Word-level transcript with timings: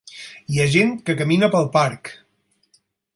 Hi 0.53 0.61
ha 0.61 0.65
gent 0.75 0.95
que 1.09 1.15
camina 1.19 1.49
pel 1.57 1.69
parc. 1.77 2.11